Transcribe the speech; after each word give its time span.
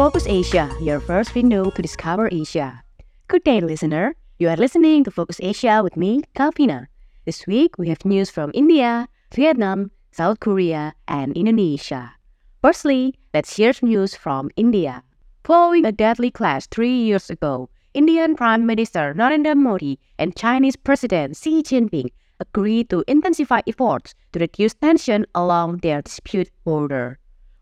Focus 0.00 0.24
Asia, 0.26 0.74
your 0.80 0.98
first 0.98 1.34
window 1.34 1.68
to 1.68 1.82
discover 1.82 2.26
Asia. 2.32 2.82
Good 3.28 3.44
day, 3.44 3.60
listener. 3.60 4.16
You 4.38 4.48
are 4.48 4.56
listening 4.56 5.04
to 5.04 5.10
Focus 5.10 5.38
Asia 5.42 5.82
with 5.84 5.94
me, 5.94 6.22
Kalpina. 6.34 6.86
This 7.26 7.46
week, 7.46 7.76
we 7.76 7.90
have 7.90 8.02
news 8.06 8.30
from 8.30 8.50
India, 8.54 9.08
Vietnam, 9.34 9.90
South 10.10 10.40
Korea, 10.40 10.94
and 11.06 11.36
Indonesia. 11.36 12.14
Firstly, 12.62 13.20
let's 13.34 13.54
hear 13.56 13.74
news 13.82 14.16
from 14.16 14.48
India. 14.56 15.02
Following 15.44 15.84
a 15.84 15.92
deadly 15.92 16.30
clash 16.30 16.66
three 16.68 16.96
years 16.96 17.28
ago, 17.28 17.68
Indian 17.92 18.36
Prime 18.36 18.64
Minister 18.64 19.12
Narendra 19.12 19.54
Modi 19.54 20.00
and 20.18 20.34
Chinese 20.34 20.76
President 20.76 21.36
Xi 21.36 21.62
Jinping 21.62 22.08
agreed 22.40 22.88
to 22.88 23.04
intensify 23.06 23.60
efforts 23.66 24.14
to 24.32 24.38
reduce 24.38 24.72
tension 24.72 25.26
along 25.34 25.84
their 25.84 26.00
disputed 26.00 26.50
border. 26.64 27.18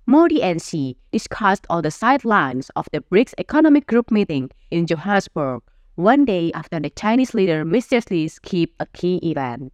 Modi 0.09 0.41
and 0.43 0.63
Xi 0.63 0.97
discussed 1.13 1.67
on 1.69 1.83
the 1.83 1.91
sidelines 1.91 2.71
of 2.75 2.89
the 2.93 3.03
BRICS 3.03 3.35
Economic 3.37 3.87
Group 3.87 4.11
meeting 4.11 4.51
in 4.71 4.87
Johannesburg, 4.87 5.61
one 5.97 6.25
day 6.25 6.51
after 6.55 6.81
the 6.81 6.89
Chinese 6.89 7.35
leader 7.35 7.63
mysteriously 7.63 8.27
skipped 8.29 8.75
a 8.81 8.87
key 8.87 9.17
event. 9.19 9.71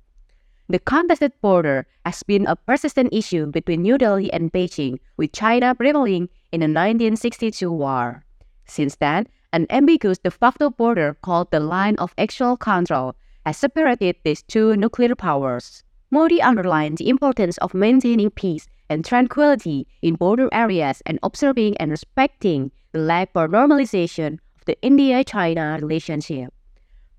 The 0.69 0.80
contested 0.80 1.34
border 1.41 1.87
has 2.05 2.25
been 2.25 2.48
a 2.48 2.56
persistent 2.56 3.15
issue 3.15 3.47
between 3.47 3.83
New 3.83 3.97
Delhi 3.97 4.33
and 4.33 4.52
Beijing, 4.52 4.98
with 5.16 5.30
China 5.30 5.73
prevailing 5.73 6.28
in 6.51 6.62
the 6.62 6.66
1962 6.66 7.70
war. 7.70 8.25
Since 8.66 8.97
then, 8.97 9.28
an 9.53 9.69
ambiguous 9.70 10.19
de 10.19 10.33
facto 10.33 10.69
border 10.69 11.16
called 11.23 11.53
the 11.53 11.61
Line 11.61 11.95
of 11.98 12.12
Actual 12.19 12.56
Control 12.56 13.14
has 13.47 13.56
separated 13.56 14.16
these 14.25 14.42
two 14.42 14.75
nuclear 14.75 15.14
powers. 15.14 15.84
Modi 16.11 16.42
underlined 16.42 16.98
the 16.98 17.08
importance 17.08 17.56
of 17.58 17.73
maintaining 17.73 18.30
peace 18.30 18.67
and 18.88 19.04
tranquility 19.04 19.86
in 20.02 20.14
border 20.14 20.48
areas 20.52 21.02
and 21.06 21.18
observing 21.22 21.77
and 21.78 21.90
respecting 21.90 22.70
the 22.92 22.98
lag 22.98 23.28
for 23.32 23.48
normalization 23.48 24.34
of 24.56 24.64
the 24.66 24.80
India-China 24.82 25.78
relationship. 25.80 26.52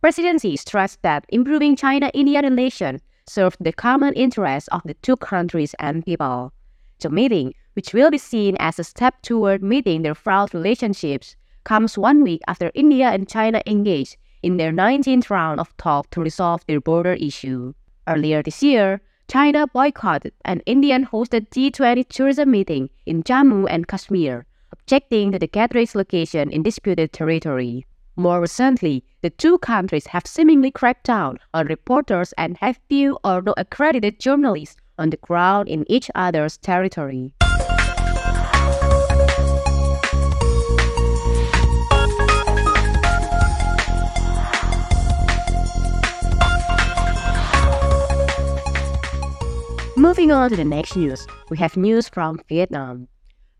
President 0.01 0.41
Xi 0.41 0.55
stressed 0.55 1.01
that 1.01 1.25
improving 1.29 1.75
China-India 1.75 2.41
relations 2.41 3.01
served 3.27 3.57
the 3.59 3.73
common 3.73 4.13
interests 4.13 4.69
of 4.69 4.81
the 4.85 4.93
two 4.95 5.17
countries 5.17 5.73
and 5.79 6.05
people. 6.05 6.53
The 6.99 7.09
meeting, 7.09 7.53
which 7.73 7.93
will 7.93 8.11
be 8.11 8.17
seen 8.17 8.55
as 8.59 8.79
a 8.79 8.83
step 8.83 9.21
toward 9.21 9.63
meeting 9.63 10.03
their 10.03 10.15
fraught 10.15 10.53
relationships, 10.53 11.35
comes 11.63 11.97
one 11.97 12.23
week 12.23 12.41
after 12.47 12.71
India 12.75 13.09
and 13.09 13.27
China 13.27 13.61
engaged 13.65 14.17
in 14.43 14.57
their 14.57 14.71
19th 14.71 15.29
round 15.31 15.59
of 15.59 15.75
talks 15.77 16.09
to 16.11 16.21
resolve 16.21 16.63
their 16.67 16.79
border 16.79 17.13
issue. 17.13 17.73
Earlier 18.07 18.43
this 18.43 18.61
year, 18.61 19.01
China 19.27 19.65
boycotted 19.65 20.33
an 20.45 20.61
Indian 20.65 21.05
hosted 21.07 21.49
G20 21.49 22.07
tourism 22.07 22.51
meeting 22.51 22.89
in 23.05 23.23
Jammu 23.23 23.65
and 23.69 23.87
Kashmir, 23.87 24.45
objecting 24.71 25.31
to 25.31 25.39
the 25.39 25.47
gathering's 25.47 25.95
location 25.95 26.51
in 26.51 26.61
disputed 26.61 27.11
territory. 27.11 27.85
More 28.15 28.39
recently, 28.39 29.03
the 29.21 29.31
two 29.31 29.57
countries 29.57 30.07
have 30.07 30.27
seemingly 30.27 30.71
cracked 30.71 31.05
down 31.05 31.39
on 31.53 31.65
reporters 31.65 32.33
and 32.37 32.57
have 32.57 32.79
few 32.87 33.17
or 33.23 33.41
no 33.41 33.53
accredited 33.57 34.19
journalists 34.19 34.77
on 34.97 35.09
the 35.09 35.17
ground 35.17 35.69
in 35.69 35.89
each 35.91 36.09
other's 36.13 36.57
territory. 36.57 37.33
Moving 50.25 50.37
on 50.37 50.49
to 50.49 50.55
the 50.55 50.65
next 50.65 50.95
news, 50.95 51.27
we 51.51 51.57
have 51.59 51.77
news 51.77 52.09
from 52.09 52.41
Vietnam. 52.49 53.07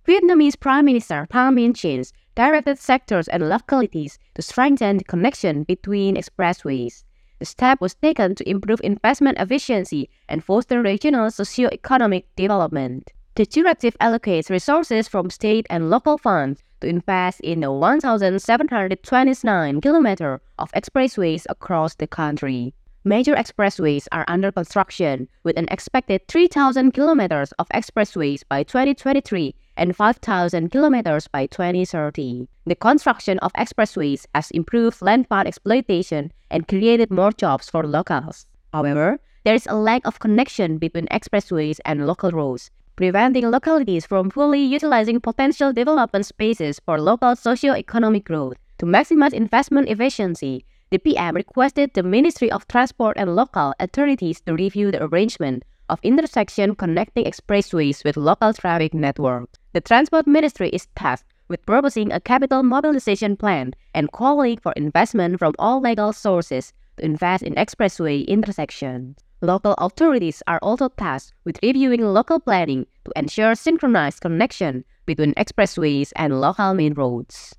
Vietnamese 0.08 0.60
Prime 0.60 0.86
Minister 0.86 1.28
Pham 1.32 1.54
Minh 1.54 1.74
Chinh 1.74 2.12
directed 2.34 2.80
sectors 2.80 3.28
and 3.28 3.48
localities 3.48 4.18
to 4.34 4.42
strengthen 4.42 4.98
the 4.98 5.04
connection 5.04 5.62
between 5.62 6.16
expressways. 6.16 7.04
The 7.38 7.46
step 7.46 7.82
was 7.82 7.94
taken 7.94 8.34
to 8.34 8.50
improve 8.50 8.82
investment 8.84 9.38
efficiency 9.38 10.10
and 10.28 10.44
foster 10.44 10.82
regional 10.82 11.30
socio-economic 11.30 12.36
development. 12.36 13.12
The 13.36 13.46
directive 13.46 13.96
allocates 14.02 14.50
resources 14.50 15.08
from 15.08 15.30
state 15.30 15.68
and 15.70 15.92
local 15.92 16.18
funds 16.18 16.64
to 16.82 16.88
invest 16.88 17.42
in 17.42 17.60
the 17.60 17.72
1,729 17.72 19.82
km 19.82 20.40
of 20.58 20.72
expressways 20.72 21.46
across 21.48 21.94
the 21.94 22.08
country. 22.08 22.74
Major 23.08 23.36
expressways 23.36 24.08
are 24.12 24.26
under 24.28 24.52
construction, 24.52 25.28
with 25.44 25.60
an 25.60 25.68
expected 25.70 26.28
3,000 26.28 26.92
kilometers 26.92 27.52
of 27.60 27.70
expressways 27.70 28.42
by 28.50 28.64
2023 28.64 29.54
and 29.78 29.96
5,000 29.96 30.72
kilometers 30.72 31.28
by 31.28 31.46
2030. 31.46 32.48
The 32.66 32.74
construction 32.74 33.38
of 33.44 33.54
expressways 33.54 34.26
has 34.34 34.50
improved 34.50 35.04
land 35.04 35.30
part 35.30 35.46
exploitation 35.46 36.34
and 36.50 36.68
created 36.68 37.12
more 37.12 37.32
jobs 37.32 37.70
for 37.70 37.86
locals. 37.86 38.48
However, 38.74 39.20
there 39.44 39.54
is 39.54 39.68
a 39.68 39.76
lack 39.76 40.02
of 40.08 40.18
connection 40.18 40.80
between 40.80 41.06
expressways 41.12 41.80
and 41.86 42.08
local 42.08 42.32
roads, 42.32 42.72
preventing 42.96 43.48
localities 43.52 44.08
from 44.08 44.32
fully 44.32 44.62
utilizing 44.62 45.22
potential 45.22 45.72
development 45.72 46.26
spaces 46.26 46.82
for 46.84 47.00
local 47.00 47.36
socio-economic 47.36 48.26
growth. 48.26 48.58
To 48.80 48.88
maximize 48.88 49.32
investment 49.32 49.90
efficiency, 49.90 50.66
the 50.96 51.00
PM 51.00 51.36
requested 51.36 51.94
the 51.94 52.04
Ministry 52.04 52.50
of 52.50 52.70
Transport 52.70 53.18
and 53.18 53.36
local 53.36 53.74
authorities 53.82 54.40
to 54.40 54.54
review 54.54 54.92
the 54.92 55.04
arrangement 55.04 55.64
of 55.90 56.00
intersection 56.04 56.74
connecting 56.74 57.26
expressways 57.26 58.06
with 58.06 58.16
local 58.16 58.54
traffic 58.54 58.94
networks. 58.94 59.60
The 59.74 59.82
Transport 59.82 60.26
Ministry 60.26 60.70
is 60.70 60.88
tasked 60.96 61.34
with 61.50 61.66
proposing 61.66 62.14
a 62.14 62.22
capital 62.22 62.64
mobilization 62.64 63.36
plan 63.36 63.74
and 63.94 64.10
calling 64.14 64.58
for 64.58 64.72
investment 64.78 65.40
from 65.40 65.54
all 65.60 65.82
legal 65.82 66.14
sources 66.14 66.72
to 66.96 67.04
invest 67.04 67.44
in 67.44 67.56
expressway 67.56 68.26
intersections. 68.26 69.18
Local 69.42 69.74
authorities 69.74 70.42
are 70.48 70.60
also 70.62 70.88
tasked 70.88 71.34
with 71.44 71.60
reviewing 71.62 72.04
local 72.04 72.40
planning 72.40 72.88
to 73.04 73.12
ensure 73.18 73.54
synchronized 73.56 74.22
connection 74.22 74.86
between 75.06 75.34
expressways 75.34 76.14
and 76.16 76.40
local 76.40 76.74
main 76.74 76.94
roads. 76.94 77.54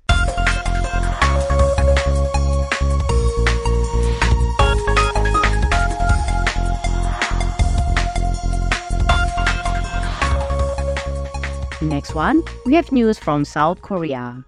Next 11.81 12.15
one, 12.15 12.41
we 12.65 12.73
have 12.73 12.91
news 12.91 13.19
from 13.19 13.45
South 13.45 13.83
Korea. 13.83 14.43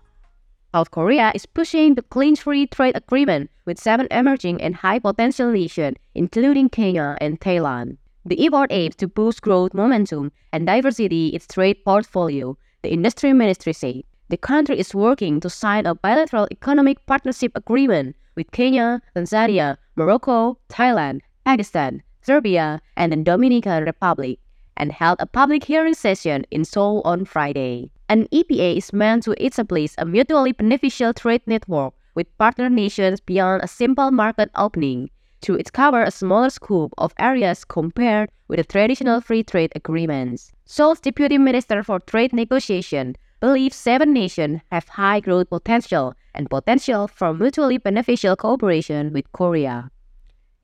South 0.73 0.89
Korea 0.89 1.31
is 1.35 1.45
pushing 1.45 1.93
the 1.93 2.01
clean 2.01 2.35
free 2.35 2.65
trade 2.65 2.97
agreement 2.97 3.51
with 3.65 3.77
seven 3.79 4.07
emerging 4.09 4.59
and 4.63 4.75
high 4.75 4.97
potential 4.97 5.51
nations, 5.51 5.97
including 6.15 6.69
Kenya 6.69 7.17
and 7.21 7.39
Thailand. 7.39 7.97
The 8.25 8.43
effort 8.47 8.71
aims 8.71 8.95
to 8.95 9.07
boost 9.07 9.43
growth 9.43 9.75
momentum 9.75 10.31
and 10.51 10.65
diversity 10.65 11.27
its 11.27 11.45
trade 11.45 11.77
portfolio, 11.85 12.57
the 12.81 12.89
industry 12.91 13.31
ministry 13.31 13.73
said. 13.73 14.01
The 14.29 14.37
country 14.37 14.79
is 14.79 14.95
working 14.95 15.39
to 15.41 15.51
sign 15.51 15.85
a 15.85 15.93
bilateral 15.93 16.47
economic 16.49 17.05
partnership 17.05 17.51
agreement 17.53 18.15
with 18.33 18.51
Kenya, 18.51 19.03
Tanzania, 19.15 19.77
Morocco, 19.95 20.57
Thailand, 20.67 21.21
Pakistan, 21.45 22.01
Serbia, 22.23 22.81
and 22.97 23.11
the 23.11 23.17
Dominican 23.17 23.83
Republic 23.83 24.39
and 24.79 24.91
held 24.91 25.17
a 25.19 25.27
public 25.27 25.65
hearing 25.65 25.93
session 25.93 26.45
in 26.49 26.65
Seoul 26.65 27.01
on 27.05 27.25
Friday. 27.25 27.91
An 28.07 28.27
EPA 28.33 28.77
is 28.77 28.93
meant 28.93 29.23
to 29.23 29.45
establish 29.45 29.93
a 29.97 30.05
mutually 30.05 30.53
beneficial 30.53 31.13
trade 31.13 31.43
network 31.45 31.93
with 32.15 32.35
partner 32.37 32.69
nations 32.69 33.19
beyond 33.19 33.61
a 33.61 33.67
simple 33.67 34.09
market 34.09 34.49
opening 34.55 35.09
to 35.41 35.57
cover 35.73 36.01
a 36.01 36.11
smaller 36.11 36.49
scope 36.49 36.93
of 36.97 37.13
areas 37.19 37.63
compared 37.63 38.29
with 38.47 38.57
the 38.57 38.63
traditional 38.63 39.21
free 39.21 39.43
trade 39.43 39.71
agreements. 39.75 40.51
Seoul's 40.65 40.99
Deputy 40.99 41.37
Minister 41.37 41.83
for 41.83 41.99
Trade 41.99 42.33
Negotiation 42.33 43.15
believes 43.39 43.75
seven 43.75 44.13
nations 44.13 44.61
have 44.71 44.87
high 44.89 45.19
growth 45.19 45.49
potential 45.49 46.13
and 46.33 46.49
potential 46.49 47.07
for 47.07 47.33
mutually 47.33 47.77
beneficial 47.77 48.35
cooperation 48.35 49.13
with 49.13 49.31
Korea. 49.31 49.89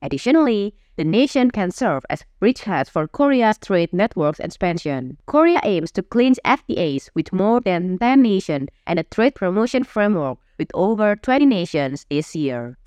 Additionally, 0.02 0.74
the 0.96 1.04
nation 1.04 1.50
can 1.50 1.70
serve 1.70 2.04
as 2.08 2.24
bridgehead 2.40 2.88
for 2.88 3.06
Korea's 3.06 3.58
trade 3.58 3.92
network's 3.92 4.40
expansion. 4.40 5.18
Korea 5.26 5.60
aims 5.62 5.92
to 5.92 6.02
clinch 6.02 6.38
FTAs 6.44 7.10
with 7.14 7.32
more 7.32 7.60
than 7.60 7.98
10 7.98 8.22
nations 8.22 8.68
and 8.86 8.98
a 8.98 9.02
trade 9.02 9.34
promotion 9.34 9.84
framework 9.84 10.38
with 10.58 10.68
over 10.72 11.14
20 11.14 11.44
nations 11.44 12.06
this 12.08 12.34
year. 12.34 12.78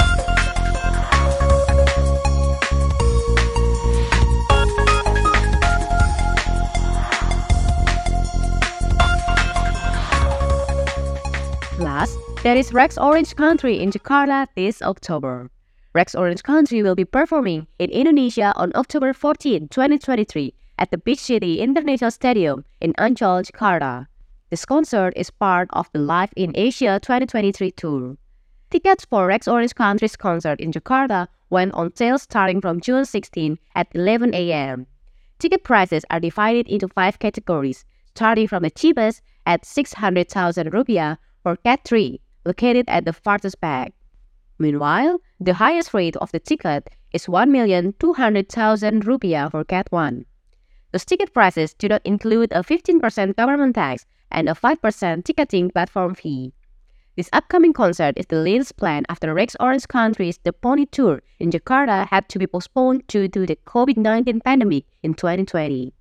Last, 11.77 12.17
there 12.43 12.57
is 12.57 12.73
Rex 12.73 12.97
Orange 12.97 13.35
Country 13.35 13.79
in 13.79 13.91
Jakarta 13.91 14.47
this 14.55 14.81
October. 14.81 15.49
Rex 15.91 16.13
Orange 16.13 16.43
Country 16.43 16.83
will 16.83 16.93
be 16.93 17.03
performing 17.03 17.65
in 17.79 17.89
Indonesia 17.89 18.53
on 18.55 18.71
October 18.75 19.11
14, 19.11 19.69
2023 19.69 20.53
at 20.77 20.91
the 20.91 20.99
Beach 20.99 21.17
City 21.17 21.59
International 21.59 22.11
Stadium 22.11 22.63
in 22.79 22.93
Ancol, 22.93 23.43
Jakarta. 23.43 24.05
This 24.51 24.65
concert 24.65 25.13
is 25.15 25.31
part 25.31 25.67
of 25.73 25.89
the 25.91 25.97
Live 25.97 26.31
in 26.35 26.51
Asia 26.53 26.99
2023 27.01 27.71
tour. 27.71 28.17
Tickets 28.69 29.03
for 29.05 29.25
Rex 29.25 29.47
Orange 29.47 29.73
Country's 29.73 30.15
concert 30.15 30.61
in 30.61 30.71
Jakarta 30.71 31.27
went 31.49 31.73
on 31.73 31.95
sale 31.95 32.19
starting 32.19 32.61
from 32.61 32.81
June 32.81 33.03
16 33.03 33.57
at 33.73 33.87
11 33.95 34.35
a.m. 34.35 34.85
Ticket 35.39 35.63
prices 35.63 36.05
are 36.11 36.19
divided 36.19 36.67
into 36.67 36.87
five 36.87 37.17
categories, 37.17 37.83
starting 38.13 38.47
from 38.47 38.61
the 38.61 38.69
cheapest 38.69 39.23
at 39.47 39.65
600,000 39.65 40.71
rupiah 40.71 41.17
for 41.41 41.55
Cat 41.55 41.79
3, 41.83 42.21
located 42.45 42.85
at 42.87 43.05
the 43.05 43.13
farthest 43.13 43.59
back. 43.59 43.93
Meanwhile, 44.59 45.21
the 45.39 45.53
highest 45.53 45.93
rate 45.93 46.17
of 46.17 46.33
the 46.33 46.39
ticket 46.39 46.89
is 47.13 47.27
1,200,000 47.27 49.03
rupiah 49.03 49.49
for 49.49 49.63
Cat 49.63 49.87
1. 49.89 50.25
The 50.91 50.99
ticket 50.99 51.33
prices 51.33 51.73
do 51.73 51.87
not 51.87 52.01
include 52.03 52.51
a 52.51 52.61
15% 52.61 53.37
government 53.37 53.75
tax 53.75 54.05
and 54.29 54.49
a 54.49 54.53
5% 54.53 55.23
ticketing 55.23 55.71
platform 55.71 56.13
fee. 56.13 56.51
This 57.15 57.29
upcoming 57.31 57.71
concert 57.71 58.15
is 58.17 58.25
the 58.25 58.41
latest 58.41 58.75
plan 58.75 59.05
after 59.07 59.33
Rex 59.33 59.55
Orange 59.61 59.87
Country's 59.87 60.39
The 60.43 60.51
Pony 60.51 60.85
Tour 60.85 61.21
in 61.39 61.51
Jakarta 61.51 62.07
had 62.07 62.27
to 62.29 62.39
be 62.39 62.47
postponed 62.47 63.07
due 63.07 63.29
to 63.29 63.45
the 63.45 63.57
COVID-19 63.65 64.43
pandemic 64.43 64.85
in 65.03 65.13
2020. 65.13 65.93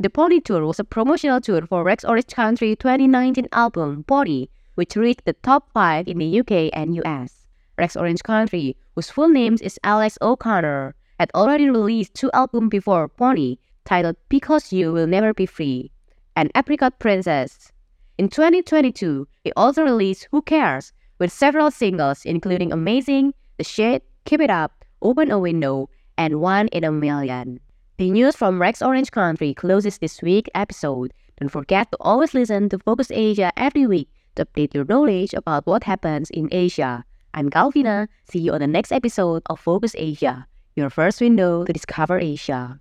The 0.00 0.10
Pony 0.10 0.40
Tour 0.40 0.66
was 0.66 0.80
a 0.80 0.84
promotional 0.84 1.40
tour 1.40 1.64
for 1.66 1.84
Rex 1.84 2.04
Orange 2.04 2.34
Country 2.34 2.74
2019 2.74 3.46
album 3.52 4.02
Pony, 4.02 4.48
which 4.74 4.96
reached 4.96 5.24
the 5.24 5.34
top 5.34 5.70
5 5.72 6.08
in 6.08 6.18
the 6.18 6.40
UK 6.40 6.70
and 6.72 6.96
US. 6.96 7.43
Rex 7.76 7.96
Orange 7.96 8.22
Country, 8.22 8.76
whose 8.94 9.10
full 9.10 9.28
name 9.28 9.56
is 9.60 9.78
Alex 9.82 10.16
O'Connor, 10.22 10.94
had 11.18 11.30
already 11.34 11.68
released 11.70 12.14
two 12.14 12.30
albums 12.32 12.70
before 12.70 13.08
Pony, 13.08 13.56
titled 13.84 14.16
Because 14.28 14.72
You 14.72 14.92
Will 14.92 15.06
Never 15.06 15.34
Be 15.34 15.46
Free 15.46 15.90
and 16.36 16.50
Apricot 16.54 16.98
Princess. 16.98 17.72
In 18.18 18.28
2022, 18.28 19.26
he 19.42 19.52
also 19.56 19.82
released 19.82 20.28
Who 20.30 20.42
Cares 20.42 20.92
with 21.18 21.32
several 21.32 21.70
singles 21.70 22.24
including 22.24 22.72
Amazing, 22.72 23.34
The 23.58 23.64
Shade, 23.64 24.02
Keep 24.24 24.40
It 24.40 24.50
Up, 24.50 24.84
Open 25.02 25.30
a 25.30 25.38
Window, 25.38 25.88
and 26.16 26.40
One 26.40 26.68
in 26.68 26.84
a 26.84 26.92
Million. 26.92 27.60
The 27.96 28.10
news 28.10 28.36
from 28.36 28.60
Rex 28.60 28.82
Orange 28.82 29.10
Country 29.10 29.54
closes 29.54 29.98
this 29.98 30.20
week's 30.22 30.50
episode. 30.54 31.12
Don't 31.40 31.48
forget 31.48 31.90
to 31.92 31.98
always 32.00 32.34
listen 32.34 32.68
to 32.70 32.78
Focus 32.78 33.10
Asia 33.10 33.52
every 33.56 33.86
week 33.86 34.08
to 34.34 34.44
update 34.44 34.74
your 34.74 34.84
knowledge 34.84 35.34
about 35.34 35.66
what 35.66 35.84
happens 35.84 36.30
in 36.30 36.48
Asia. 36.50 37.04
I'm 37.34 37.50
Galvina. 37.50 38.06
See 38.30 38.38
you 38.38 38.52
on 38.52 38.60
the 38.60 38.68
next 38.68 38.92
episode 38.92 39.42
of 39.50 39.58
Focus 39.58 39.96
Asia, 39.98 40.46
your 40.76 40.88
first 40.88 41.20
window 41.20 41.64
to 41.64 41.72
discover 41.72 42.16
Asia. 42.16 42.78